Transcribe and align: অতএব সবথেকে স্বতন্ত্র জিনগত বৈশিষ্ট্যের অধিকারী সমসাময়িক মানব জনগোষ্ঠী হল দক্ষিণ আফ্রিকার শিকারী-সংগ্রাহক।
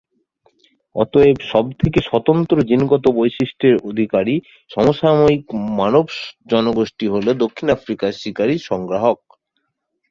অতএব 0.95 1.37
সবথেকে 1.51 1.99
স্বতন্ত্র 2.01 2.55
জিনগত 2.69 3.05
বৈশিষ্ট্যের 3.19 3.75
অধিকারী 3.89 4.35
সমসাময়িক 4.71 5.43
মানব 5.79 6.05
জনগোষ্ঠী 6.51 7.05
হল 7.07 7.25
দক্ষিণ 7.43 7.67
আফ্রিকার 7.69 8.11
শিকারী-সংগ্রাহক। 8.21 9.19